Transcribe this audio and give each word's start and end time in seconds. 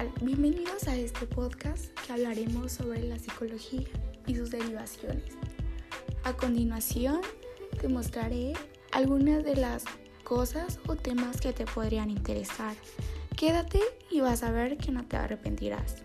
tal? 0.00 0.12
Bienvenidos 0.22 0.88
a 0.88 0.96
este 0.96 1.26
podcast 1.26 1.86
que 2.06 2.12
hablaremos 2.12 2.72
sobre 2.72 3.02
la 3.02 3.18
psicología 3.18 3.86
y 4.26 4.34
sus 4.34 4.50
derivaciones. 4.50 5.36
A 6.24 6.32
continuación, 6.32 7.20
te 7.80 7.88
mostraré 7.88 8.54
algunas 8.92 9.44
de 9.44 9.56
las 9.56 9.84
cosas 10.24 10.78
o 10.86 10.96
temas 10.96 11.40
que 11.40 11.52
te 11.52 11.66
podrían 11.66 12.10
interesar. 12.10 12.74
Quédate 13.36 13.80
y 14.10 14.20
vas 14.20 14.42
a 14.42 14.50
ver 14.50 14.78
que 14.78 14.90
no 14.90 15.04
te 15.04 15.16
arrepentirás. 15.16 15.96